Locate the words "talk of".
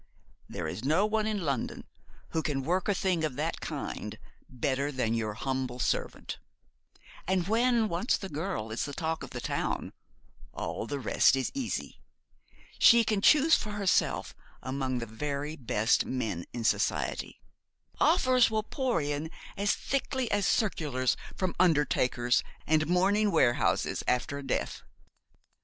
8.95-9.29